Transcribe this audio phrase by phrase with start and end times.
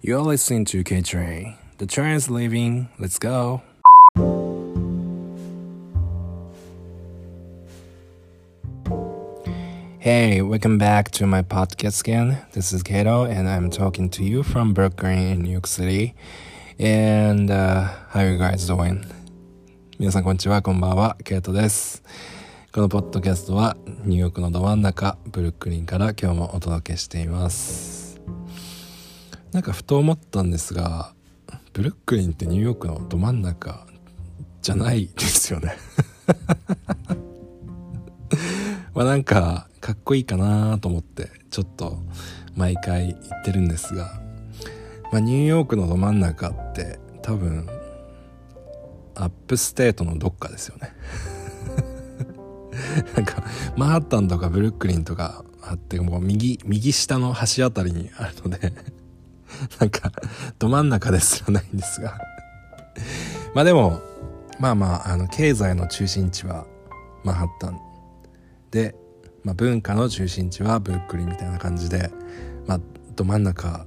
[0.00, 1.56] You're listening to K Train.
[1.78, 2.88] The train is leaving.
[2.98, 3.62] Let's go.
[9.98, 12.36] Hey, welcome back to my podcast again.
[12.52, 16.14] This is Kato, and I'm talking to you from Brooklyn in New York City.
[16.78, 19.06] And uh, how are you guys doing?
[19.98, 22.02] 皆さんこんにちは、こんばんは、ケイトです。
[22.72, 28.07] このポッドキャストはニューヨークのど真ん中、ブルックリンから今日もお届けしています。
[29.51, 31.13] なんかふと思ったんですが、
[31.73, 33.87] ブルックリンってニューヨークのど真ん中
[34.61, 35.75] じゃないですよね。
[38.93, 41.99] まあなんかかっこいいかなと思ってちょっと
[42.55, 44.19] 毎回言ってるんですが、
[45.11, 47.67] まあ、ニューヨークのど真ん中って多分
[49.15, 50.93] upstate のどっかですよね
[53.15, 53.43] なんか
[53.75, 58.73] マンハッタンとかブルックリンとかあってもう右右下の端あたりにあるので
[59.79, 60.11] なんか
[60.57, 62.19] ど真ん中ですらないんですが。
[63.53, 64.01] まあでも
[64.59, 66.65] まあまああの経済の中心地は
[67.23, 67.79] マンハッタン。
[68.71, 68.95] で、
[69.43, 72.11] まあ、文化の中心地はブルックリンみたいな感じで、
[72.67, 72.79] まあ、
[73.15, 73.85] ど真ん中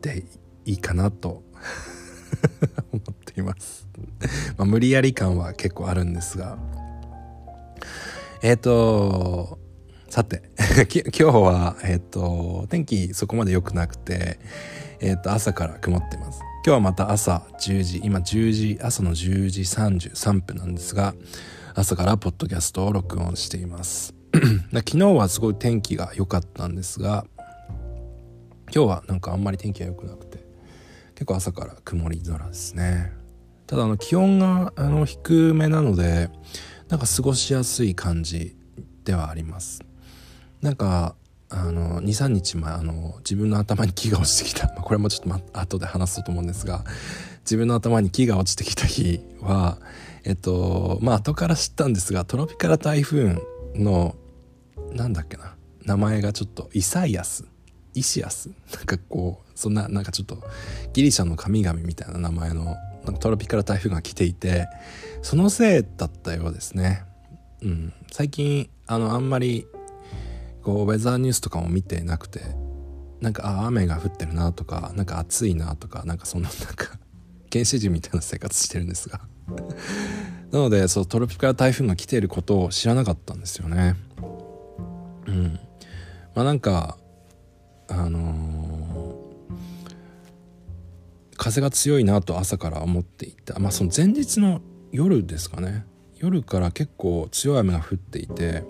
[0.00, 0.24] で
[0.64, 1.42] いいかなと
[2.92, 3.88] 思っています。
[4.56, 6.58] まあ、無理やり感は結構あるんですが。
[8.42, 9.58] えっ、と
[10.12, 10.42] さて
[11.18, 14.40] 今日は、えっと天気そこまで良くなくて、
[15.00, 16.40] えっと朝から曇ってます。
[16.40, 21.14] 今日はまた朝10時今10時朝の10時33分なんですが
[21.74, 24.12] 朝からポッドキャストを録音しています。
[24.70, 27.24] 昨日はすごい天気が良かったんですが
[28.70, 30.44] 今日はなんかあんまり天気が良くなくて
[31.14, 33.14] 結構朝から曇り空ですね。
[33.66, 36.28] ただあの気温があの低めなので
[36.90, 38.58] なんか過ごしやすい感じ
[39.04, 39.80] ではあります。
[40.62, 41.14] なんか
[41.50, 46.84] あの23日前あの自分の頭に木が落ちてきた、 まあ、これもちょっと、ま、後で話そうと思うんですが
[47.40, 49.78] 自分の頭に木が落ちてきた日は
[50.24, 53.42] えっとまあ後から知ったんですがトロピカル台風
[53.74, 54.16] の
[54.94, 55.54] なんだっけな
[55.84, 57.44] 名前がちょっとイサイアス。
[57.94, 58.50] イシアス。
[58.74, 60.38] なんかこうそんななんかちょっと
[60.92, 64.68] ギリシャの神々みたいな名前のなんかトロピカル台風が来ていて
[65.22, 67.04] そのせいだったようですね。
[67.62, 69.66] うん、最近あのあんまり
[70.62, 72.40] こうウェザーニュースとかも見てなくて
[73.20, 76.98] なんかあ雨が降ってるなとかなんか暑いなとかなんかそんな なんか
[77.52, 79.20] 原始人みたいな生活してるんですが。
[80.50, 83.96] なのでそうトロピカル台風が来ていることを知らなかったんですよね。
[85.26, 85.58] うん。
[86.34, 86.98] まあなんか
[87.88, 89.02] あのー
[91.42, 93.58] 風が強いなと朝から思っていた。
[93.58, 94.60] まあその前日の
[94.92, 95.84] 夜ですかね。
[96.16, 98.62] 夜から結構強い雨が降っていて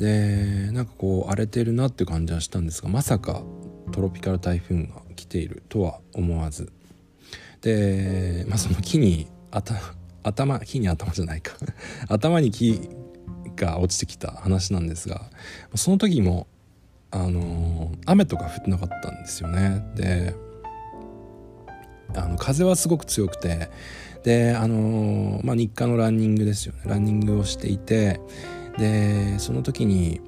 [0.00, 3.42] でなんかこう荒れてるなって感じはしたんですがまさか
[3.92, 6.72] トロピカル台風が来ているとは思わず。
[7.60, 9.78] で、まあ、その木に頭
[10.22, 11.54] 頭木に頭じゃないか。
[12.08, 12.88] 頭に木
[13.56, 15.30] が落ちてきた話なんですが
[15.74, 16.46] その時も
[17.10, 19.84] あの雨とか降ってなかったんですよね。
[19.96, 20.34] で
[22.14, 23.68] あの風はすごく強くて
[24.24, 26.80] であのまあ、日課のランニングですよね。
[26.86, 28.20] ランニングをしていて
[28.80, 30.22] でその時に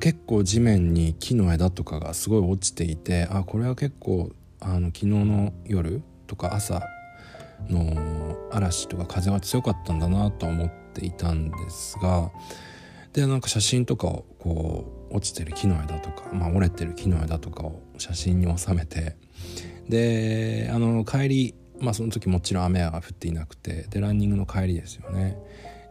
[0.00, 6.80] 結構地面に木の枝とかがすごい落ちていてあこれは結構あの昨日の夜とか朝
[7.68, 12.30] の嵐とか風が強かったんだなと思っていたんですが
[13.12, 19.16] でなんか写真とかをこう落ちてる木の枝とか、まあ、折れてる木の枝とかを写真に収めて
[19.88, 25.36] であの帰りまあその時もちろん雨は降っていなくてでランニングの帰りですよね。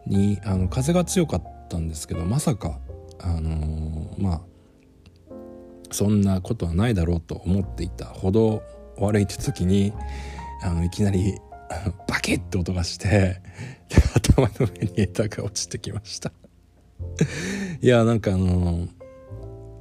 [0.07, 2.79] にあの風が強かったたんですけどまさか
[3.19, 4.41] あのーまあ
[5.91, 8.63] そんなことはないだろうと思っていたほど
[8.97, 9.93] 悪いって時に
[10.63, 11.37] あのいきなり
[12.07, 13.41] バキッて音がして
[14.15, 16.31] 頭の上に枝が落ちてきました。
[17.81, 18.89] いやなんかあのー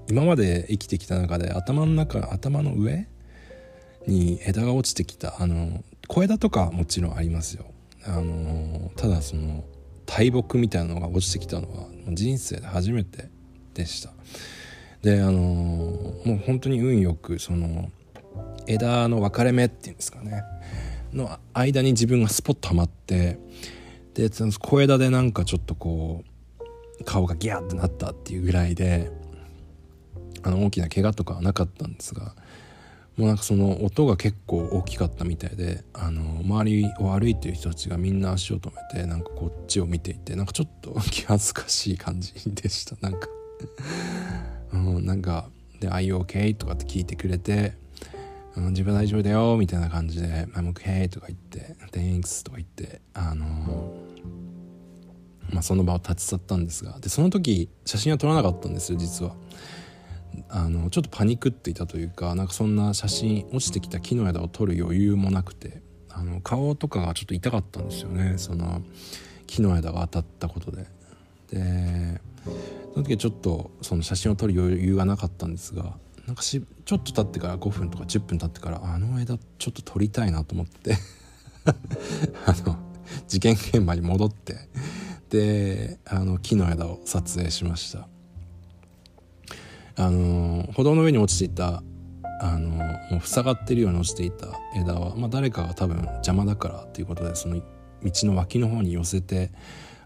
[0.08, 3.06] 今まで生きてきた中で頭の中頭の上
[4.08, 7.66] に枝が落ちてきたあの小枝とかもちろんありますよ。
[8.04, 9.64] あのただその
[10.10, 13.28] 大木みたいなのが落ちてきたのは人生で初めて
[13.74, 14.10] でした。
[15.02, 17.90] であのもう本当に運よくその
[18.66, 20.42] 枝の分かれ目っていうんですかね。
[21.12, 23.38] の間に自分がスポッとはまって
[24.14, 26.24] で小枝でなんかちょっとこ
[27.00, 29.10] う顔がギャーってなったっていうぐらいで
[30.42, 32.34] あの大きな怪我とかはなかったんですが
[33.16, 42.96] もうなんかその音が結構大きかったみたいであの周りを歩いてる人たちがみんな足を止めてなんかこっちを見ていてなんかちょっと気恥ずかしい感じでした。
[43.00, 43.28] なんか、
[44.72, 47.78] うん、なんか「で Are you okay?」とかって聞いてくれて
[48.56, 53.94] うん、自分は大丈夫だよみたいな感じで「I'm okay」とか言って「Thanks」とか言ってあの
[55.52, 59.34] まあ、その場を立ち去ったんですがでその時写真は撮らなかったんですよ実は。
[60.48, 68.34] あのちょっとパニクっていたというかなんかそんな写真落ちてきた木の枝を撮る余裕もなくてあの顔とかがちょっと痛かったんですよね。
[68.36, 68.82] その
[69.46, 70.86] 木の枝が当たったことで。
[71.50, 72.20] で
[72.94, 75.96] その時はちょっとその写真を撮る余裕がなかったんですが
[76.26, 80.96] なんかしちょっと経ってから5分とか10分経ってからあの枝ちょっと撮りたいなと思って
[82.46, 82.76] あの
[83.26, 84.68] 事件現場に戻って
[85.28, 88.08] であの木の枝を撮影しました。
[90.00, 91.82] あの歩道の上に落ちていた
[92.40, 97.64] あのもう塞がってるように落ちていた枝は、まあ、誰かが多分邪魔だからっていうことでその道
[98.04, 99.50] の脇の方に寄せて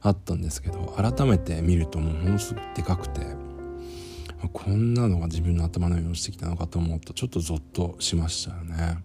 [0.02, 3.20] あったんですけど改めて見るともうものすごくでかくて
[4.52, 8.98] こんなのが自分の頭の上に落ちてきたのかと思うとちょっとゾッとしましたよね。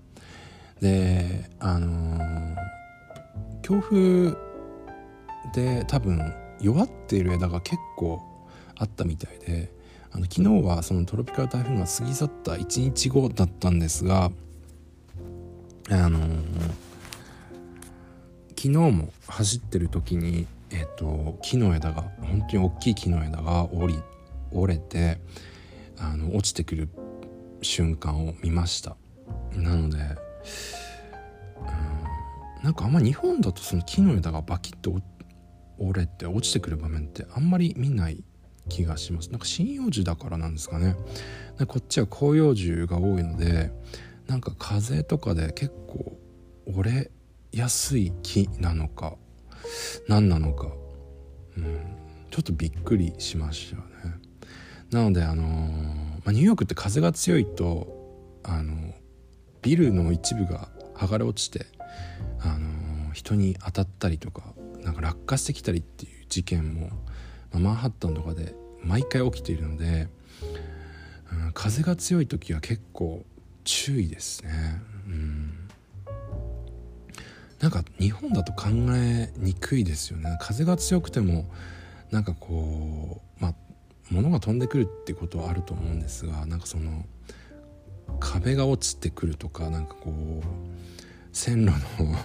[0.82, 2.56] であのー、
[3.62, 4.36] 強風
[5.54, 8.22] で多分弱っている枝が結構
[8.76, 9.72] あったみたいで
[10.12, 14.32] あの昨日はそのトロピカル台風が過ぎ去った1日後だったんですが
[15.92, 16.44] あのー、
[18.50, 24.00] 昨日も走ってる時に、えーと、木の枝が本当に大きい木の枝が折り
[24.52, 25.20] 折れて
[25.98, 26.90] あの落ちてくる
[27.62, 28.96] 瞬間を見ました。
[29.54, 30.02] なので、うん、
[32.64, 34.96] なんかあんま日本だとその木の枝がバキッと
[35.78, 38.24] 折れて落ちてくる場面ってあんまり見ない
[38.70, 39.30] 気がします。
[39.30, 40.96] なんか針葉樹だからなんですかね。
[41.68, 43.72] こっちは広葉樹が多いので
[44.28, 46.18] なんか風とかで結構
[46.66, 47.12] 折れ
[47.52, 49.18] やすい木なのか
[50.08, 50.68] 何なのか、
[51.58, 51.80] うん、
[52.32, 53.84] ちょっとびっくりしましたね。
[54.92, 58.94] なのであのー、まあ、ニューヨークって風が強いとあの
[59.62, 61.66] ビルの一部が剥がれ落ちて
[62.40, 66.90] あのー、人に当たったりとかなんか落下してきたりっていう事件も、
[67.54, 70.08] マンハッタンとかで毎回起きているので、
[71.32, 73.24] うん、風が強い時は結構
[73.64, 74.82] 注意ですね。
[75.08, 75.60] うん
[77.60, 81.50] なんか日本だと考えにくいですよね風が強くても
[82.10, 83.54] なんかこうまあ
[84.10, 87.06] 物が飛んでくるってことはあると思うんですがなんかその
[88.20, 90.44] 壁が落ちてくるとかなんかこう
[91.34, 91.72] 線路
[92.02, 92.16] の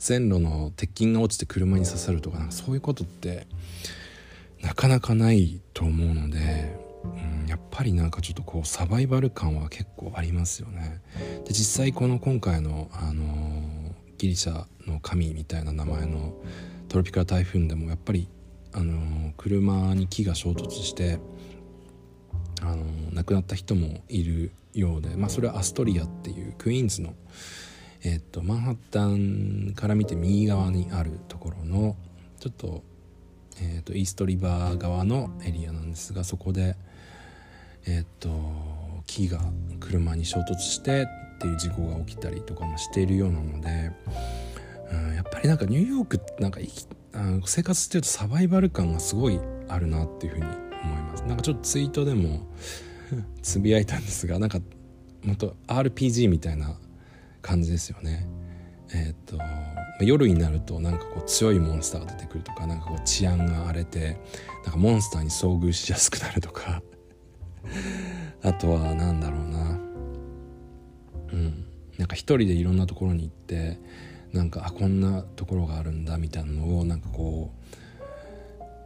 [0.00, 3.46] 線路の鉄筋が落ちて車に刺さるとかなんかそういうことって
[4.62, 6.74] なかなかないと思うので、
[7.04, 11.00] うん、やっぱりなんかちょっとこうサバイバル感は結構ありますよね。
[11.44, 16.34] で実際この今回の、あのー、ギリシャの神みたいな名前の
[16.88, 18.26] トロピカル台風でもやっぱり、
[18.72, 21.20] あのー、車に木が衝突して、
[22.62, 27.14] あの、亡くなった人もいるようで、まあ、それはアストリアっていうクイーンズの、
[28.02, 31.96] えっとマンハッタンから見て右側にあるところの
[32.38, 32.82] ちょっと
[33.62, 36.76] えーと、イーストリバー側のエリアなんですがそこで、
[37.86, 38.30] えーと、
[39.06, 39.40] 木が
[39.78, 41.06] 車に衝突して
[41.36, 43.92] っていう事故が起きたりとかもしているようなので、
[44.92, 46.60] うん、やっぱりなんかニューヨークなんか
[47.44, 49.38] 生活してるとサバイバル感がすごい
[49.68, 51.22] あるなっていうふうに思います。
[51.24, 52.46] なんかちょっとツイートでも
[53.42, 54.58] つぶやいたんですがなんか
[55.22, 56.78] もっと RPG みたいな
[57.42, 58.26] 感じですよね。
[58.92, 59.38] えっ、ー、と
[60.04, 64.18] 夜になるとなんかこう強いモンスターが出てくるとかなんかこう治安が荒れて
[64.64, 66.82] なんかモンスターに遭遇しやすくなるとか。
[68.42, 69.78] あとは何だろうな。
[71.32, 71.64] うん。
[71.98, 73.78] なんか一人でいろんなところに行って
[74.32, 77.52] なんかあこんなところがあるんだみたいなのをなんかこ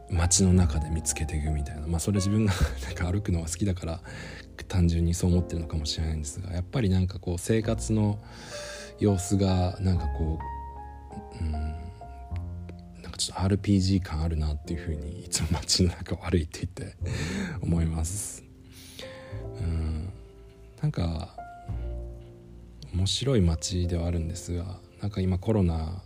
[0.09, 1.87] う街の中で見つけていくみたいな。
[1.87, 2.53] まあそれ自分が
[2.85, 4.01] なんか歩くのが好きだから
[4.63, 8.19] 単純にそう思ってるのかもしれないんですがやっぱりなんかこう生活の
[8.99, 10.39] 様子がなんかこ
[11.39, 16.95] ううんなんかちょっと RPG 感あるなっていうふうにいつも街の中を歩いていて
[17.61, 18.43] 思います。
[19.59, 20.09] うん
[20.81, 21.35] なんか
[22.93, 26.01] 面白い街ではあるんですがなんか今コロナ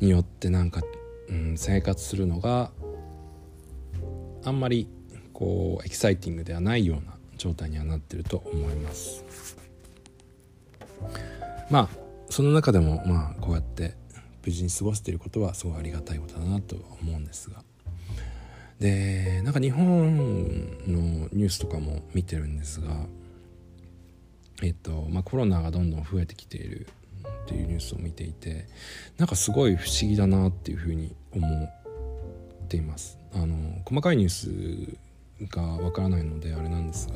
[0.00, 0.82] によってなんか、
[1.28, 2.70] うん、生活するのが
[4.44, 4.88] あんまり
[5.32, 9.24] こうエキサイティングではないような状態にはなってると思います。
[11.70, 11.88] まあ
[12.28, 13.94] その中でもまあこうやって
[14.44, 17.62] 無事に過ごしていることはすごいありがたいことだなと思うんですが。
[18.80, 20.16] でなんか日本
[20.86, 23.06] のニュースとかも見てるんですが
[24.62, 26.86] えっとまあコロナがどんどん増えてきている
[27.44, 28.68] っていうニュースを見ていて
[29.16, 33.18] なんかすごい不思議だなっていうふうに思っています。
[33.34, 34.98] あの細かいニュース
[35.46, 37.14] がわからないのであれなんですが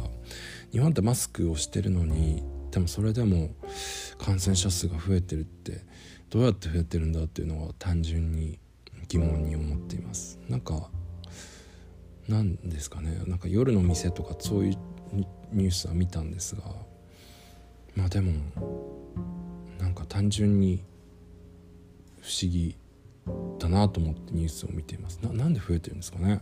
[0.71, 3.50] 日本ってマスクをしてるのにでもそれでも
[4.19, 5.85] 感染者数が増えてるって
[6.31, 8.59] どうやって増えてるんだっていうのは単純に
[9.09, 10.38] 疑問に思っています。
[10.49, 10.88] なんか
[12.29, 13.23] なんですかね。
[13.26, 14.76] なんか夜の店とかそういう
[15.52, 16.62] ニュースは見たんですが
[17.95, 18.33] まあでも
[19.79, 20.83] なんか単純に
[22.23, 22.76] 不思議
[23.59, 25.19] だなと思ってニュースを見ています。
[25.23, 26.41] ななんで増えてるんですかね。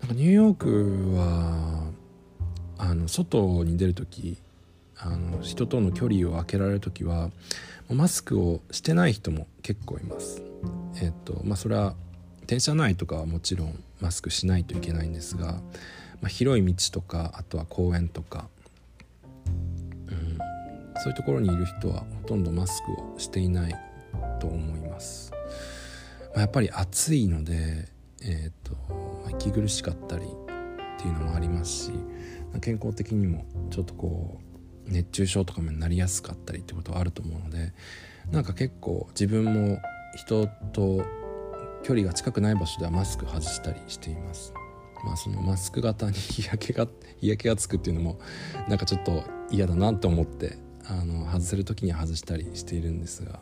[0.00, 1.90] なんかニューヨークは
[2.78, 4.38] あの外に出る時
[4.96, 7.30] あの人との距離を空けられる時は
[7.88, 10.42] マスクをしてない人も結構います。
[11.00, 11.94] えっ、とまあそれは
[12.46, 15.52] 電車内とかはもちろんマスクしないといけないんですが、
[16.20, 18.48] まあ、広い道とかあとは公園とか、
[19.44, 20.38] うん、
[20.96, 23.74] そういうところにいる人はほとんどマスクをしていない
[24.40, 25.32] と思います、
[26.30, 27.88] まあ、やっぱり暑いので、
[28.22, 28.76] えーと
[29.24, 31.92] ま、息苦しかったりっていうのもありますし
[32.60, 34.40] 健康的にもちょっとこ
[34.86, 37.72] う熱中症とかもなりやすかったりってことはあると思うので
[38.30, 39.78] なんか結構自分も
[40.16, 41.04] 人と
[41.82, 44.52] 距離が近くない場所ではマスク外したりしています。
[45.04, 46.88] まあそのマスク型に日焼けが
[47.20, 48.18] 日焼けがつくっていうのも
[48.68, 53.40] なんかちょっと嫌だなと思ってあの外せる時に外したりしているんですが。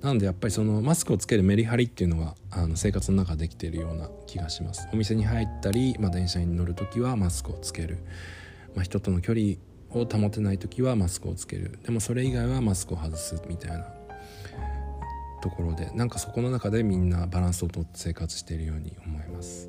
[0.00, 4.88] なのでやっぱりそのマスクをつけるメリハリっていうのがあの生活の中できているような気がします。
[4.92, 7.98] お店に入ったり、まあ、電車に乗る時はマスクをつける、
[8.74, 9.56] まあ、人との距離
[9.90, 11.78] を保てない時はマスクをつける。
[11.82, 13.86] でもそれ以外はマスクを外すみたいな
[15.42, 19.68] ところでなんかそこの中でみんなバランスをとって生活しているように思います。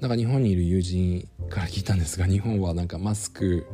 [0.00, 3.66] なんか日本にいる友人から聞いたんですが日本はなんかマスク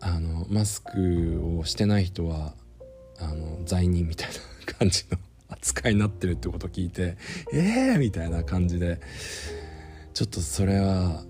[0.00, 2.54] あのマスクをしてない人は
[3.18, 4.53] あの罪人みたいな。
[4.64, 5.18] 感じの
[5.48, 7.16] 扱いになってるってことを聞いて
[7.52, 9.00] ええー、みたいな感じで
[10.12, 11.24] ちょっとそれは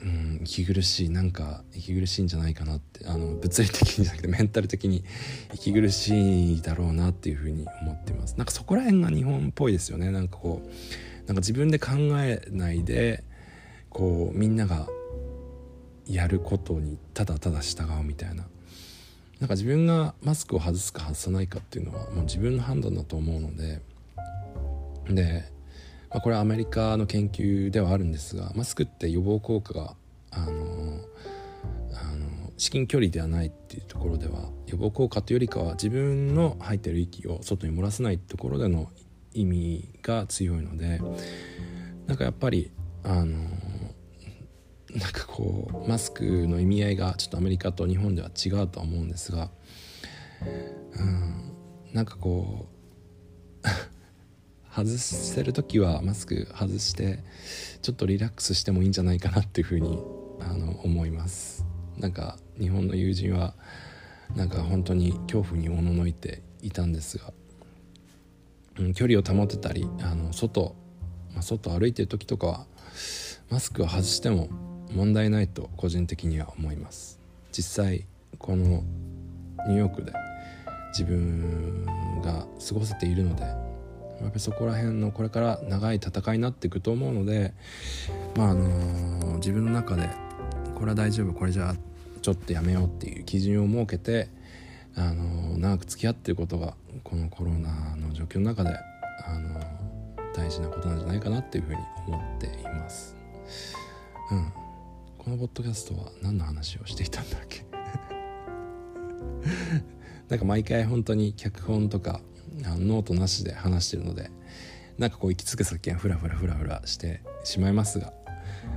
[0.00, 5.04] うん息苦しいなんか息苦しいんじゃないかなってあの物理的にじゃなくてメンタル的に
[5.54, 8.36] 息苦しいだろうなっていうふうに思ってます。
[8.36, 10.10] なんかそこら辺が日本っぽいですよね。
[10.10, 10.68] なんかこう
[11.26, 13.24] なんか自分で考えないで
[13.90, 14.88] こうみんなが
[16.06, 18.46] やることにただただ従うみたいな。
[19.40, 23.80] なんか自分がマスクを外すか外さないかっていうのはもう自分の判断だと思うので
[25.08, 25.58] で
[26.10, 29.94] まあ、これはアメリカの研究ではあるんですがマスクって予防効果が
[30.30, 31.00] あの
[31.92, 38.90] あの至近距離ではないっていうところでは予防効果というよりかは自分の吐いてる息を外に漏らさないところでの
[39.34, 41.00] 意味が強いので
[42.06, 42.70] なんかやっぱり
[43.04, 43.46] あの
[44.94, 49.50] なんかこうマスクの意味合いがちょっとアメリカと日本では違うとは思うんですが、
[50.98, 51.52] うん、
[51.92, 52.68] なんかこ
[53.62, 53.68] う
[54.74, 57.18] 外せる時はマスク外して
[57.82, 59.98] ちょっとリラックスしてもいいんじゃないかなっていうふうに
[60.40, 61.66] あの思います。
[61.98, 63.54] なんか日本の友人は
[64.36, 67.32] なんか本当に恐怖におののいていたんですが、
[68.78, 70.76] うん、距離を保てたりあの外、
[71.32, 72.66] まあ、外歩いてる時とかは
[73.50, 74.48] マスクを外しても
[74.92, 77.20] 問題ないと個人的には思います
[77.52, 78.06] 実際
[78.38, 78.82] この
[79.66, 80.12] ニューヨークで
[80.90, 81.84] 自分
[82.22, 87.54] が過ごせているのでやっぱりそこら辺のこれから長い戦いになっていくと思うので
[88.36, 90.08] まああの自分の中で
[90.74, 91.74] これは大丈夫これじゃ
[92.20, 94.28] ちょっとやめようっていう基準を設けて
[94.96, 98.70] あの長く付き合っていることがこのコロナの状況の中で
[99.24, 99.60] あの
[100.34, 103.16] 大事なことなんじゃないかなっていうふうに思っています。
[104.30, 104.52] うん、
[105.28, 107.66] このポッドキャストは何の話をしていたんだっけ？
[110.30, 112.22] なんか毎回本当に脚本とか
[112.62, 114.30] ノートなしで話してるので
[114.96, 118.14] なんかこう行き着く先はフラフラフラフラしてしまいますが、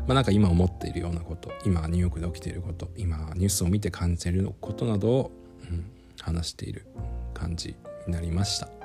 [0.07, 5.31] まあ、なんか今思っているようなこと今ニューヨークで起きていること今ニュースを見て感じていることなどを、
[5.69, 5.85] うん、
[6.19, 6.85] 話している
[7.33, 7.77] 感じ
[8.07, 8.67] になりました。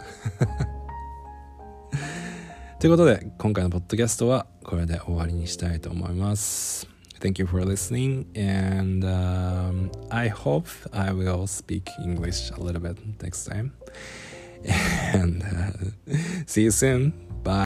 [2.79, 6.96] ということで今回のポッドキャストはこれで終わりにしたいと思います。
[7.21, 13.45] Thank you for listening, and um, I hope I will speak English a little bit next
[13.45, 13.73] time.
[14.65, 16.15] and uh,
[16.47, 17.13] see you soon.
[17.43, 17.55] Bye.